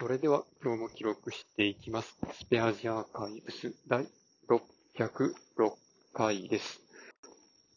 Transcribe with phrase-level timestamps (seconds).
[0.00, 2.16] それでは今日も記録していきます。
[2.32, 4.06] スペアジアーカイブス第
[4.48, 5.34] 606
[6.14, 6.80] 回です。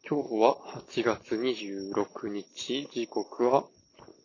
[0.10, 0.56] 今日は
[0.88, 3.66] 8月26日、時刻は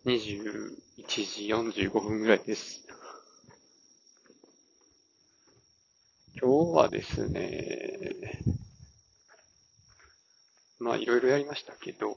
[0.06, 2.86] 21時45分ぐらいです。
[6.40, 7.50] 今日はですね、
[10.78, 12.16] まあいろいろやりましたけど、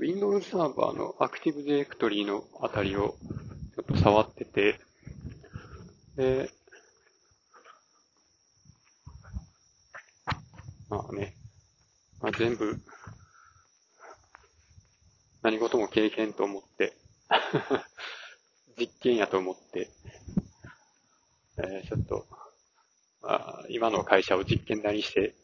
[0.00, 3.16] Windows サーバーの Active Directory のあたりを
[3.76, 4.80] ちょっと触ってて、
[6.16, 6.50] で、
[10.88, 11.36] まあね、
[12.20, 12.80] まあ、全部、
[15.42, 16.92] 何事も経験と思って、
[18.78, 19.90] 実験やと思って、
[21.58, 22.26] えーちょっと、
[23.22, 25.34] まあ、今の会社を実験台にして、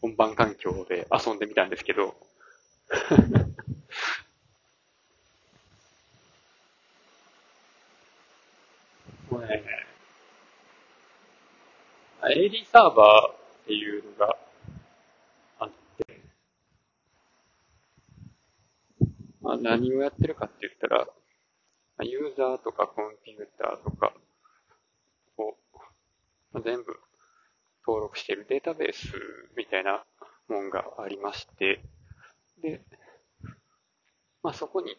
[0.00, 2.25] 本番環境で遊んでみたんですけど、
[9.30, 9.62] もうね、
[12.22, 14.36] AD サーバーっていうのが
[15.60, 16.20] あって、
[19.40, 21.06] まあ、何をやってるかって言ったら、
[22.04, 24.12] ユーザーとかコンピューターとか
[25.38, 25.56] を、
[26.64, 26.98] 全部
[27.86, 29.12] 登録しているデータベース
[29.56, 30.04] みたいな
[30.48, 31.80] もんがありまして、
[32.62, 32.80] で、
[34.42, 34.96] まあ、そこに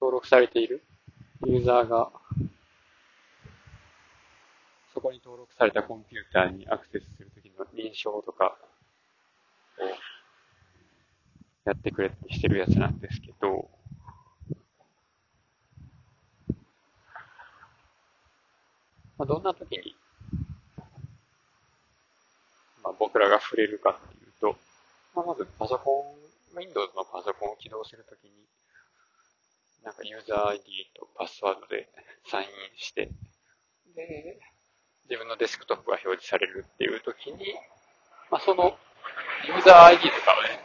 [0.00, 0.82] 登録されている
[1.46, 2.10] ユーザーが、
[4.92, 8.56] そこに登録されたコンピューターにアクセスするときの認証とか
[9.78, 9.84] を
[11.64, 13.68] やってくれたりしてるやつなんですけど、
[19.18, 19.96] まあ、どんなときに、
[22.82, 24.56] まあ、僕らが触れるかっていうと、
[25.14, 26.16] まあ、まずパソコ
[26.54, 28.30] ン、Windows のパソコンを起動するときに、
[29.82, 30.62] なんかユーザー ID
[30.94, 31.88] とパスワードで
[32.30, 33.10] サインインして、
[33.94, 34.40] で、
[35.08, 37.54] 自分のデスクトップが表示されるっていうときに、
[38.30, 38.76] まあ、その
[39.46, 40.60] ユーザー ID とかをね、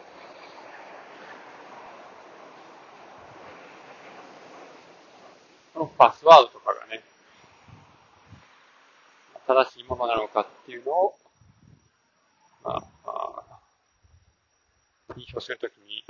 [5.73, 7.03] そのパスワードとかがね、
[9.47, 11.15] 正しいものなのかっていうのを、
[12.63, 13.43] まあ、ま
[15.08, 16.03] あ、認証するときに、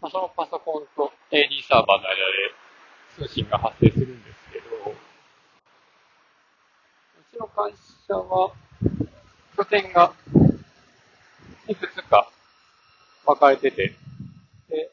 [0.00, 4.94] まあ、そのパソコンと AD サーバーの間で通信が発生するんですけど、う
[7.32, 7.72] ちの会
[8.08, 8.52] 社は、
[9.56, 10.12] 拠点が
[11.68, 12.28] いくつか
[13.24, 13.94] 分かれてて、
[14.68, 14.90] で、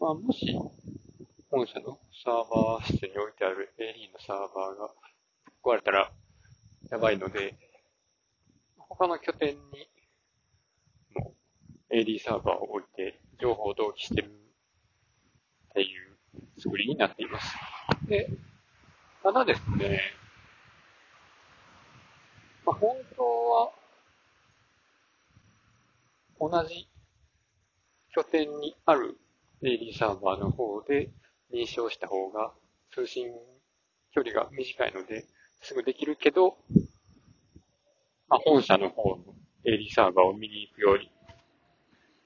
[0.00, 0.46] まあ、もし、
[1.50, 4.90] 本社のサーバー室に置いてある AD のサーバーが
[5.62, 6.10] 壊れたら
[6.90, 7.54] やばいので、
[9.00, 9.56] 他の拠点に
[11.14, 11.32] も
[11.90, 17.56] う AD サーバーを置いて情報を同期してるっていう作りになっています。
[18.06, 18.28] で、
[19.22, 20.02] ただですね、
[22.66, 23.72] まあ、本当は
[26.38, 26.86] 同じ
[28.14, 29.16] 拠点にある
[29.62, 31.08] AD サーバーの方で
[31.50, 32.52] 認証した方が
[32.92, 33.28] 通信
[34.12, 35.24] 距離が短いので
[35.62, 36.58] すぐできるけど、
[38.30, 39.18] まあ、本社の方の
[39.66, 41.10] AD サーバーを見に行くように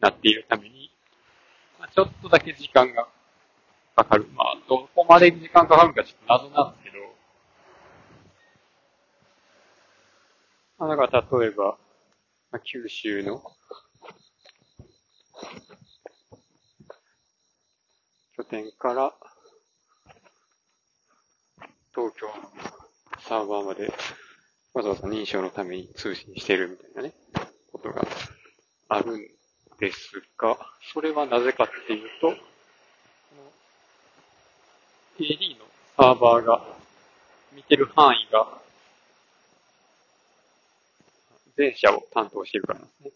[0.01, 0.91] なっているために、
[1.81, 3.09] まあ、ちょっとだけ時間が
[3.97, 4.27] かかる。
[4.35, 6.97] まあ、どこまで時間かかるかちょっと謎なんですけど、
[10.79, 11.79] まあ、だから例えば、
[12.53, 13.43] まあ、九州の
[18.37, 19.15] 拠点から
[21.95, 22.33] 東京の
[23.21, 23.91] サーバーまで
[24.75, 27.15] わざわざ認証のために通信してるみたいなね、
[27.73, 28.05] ことが
[28.89, 29.21] あるん
[29.79, 30.59] ですが、
[30.93, 32.35] それはなぜかっていうと、
[35.21, 35.65] AD の
[35.97, 36.61] サーバーが
[37.53, 38.49] 見てる範囲が
[41.57, 43.11] 全社を担当しているからですね。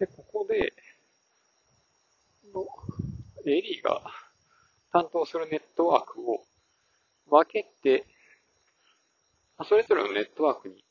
[0.00, 0.74] で、ここで、
[2.52, 2.66] の
[3.46, 4.02] AD が
[4.92, 6.44] 担当するネットワークを
[7.30, 8.04] 分けて、
[9.62, 10.84] それぞれのネットワークに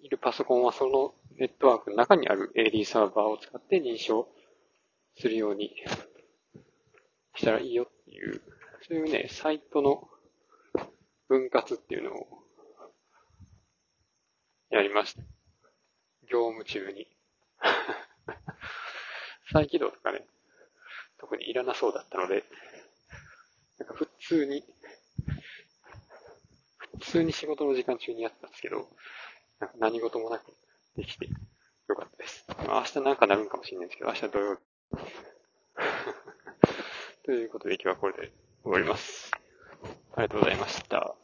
[0.00, 4.28] いるパソコンはそのネットワークの中にある AD サーバーを使って認証
[5.16, 5.70] するように
[7.34, 8.40] したらいいよっていう、
[8.86, 10.08] そういうね、サイトの
[11.28, 12.26] 分割っていうのを
[14.70, 15.22] やりました。
[16.30, 17.08] 業務中に。
[19.52, 20.26] 再起動とかね、
[21.18, 22.44] 特にいらなそうだったので、
[23.78, 24.64] なんか普通に、
[27.04, 28.88] 普通に仕事の時間中にやったんですけど、
[29.60, 30.52] なんか何事もなく
[30.96, 32.44] できてよかったです。
[32.66, 34.62] まあ、明日なんかなるんかもしれないですけど、明日土曜日。
[37.24, 39.30] ということで今日はこれで終わります。
[40.14, 41.23] ありがとうございました。